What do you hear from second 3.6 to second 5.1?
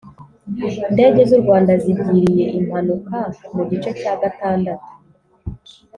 gice cya gatandatu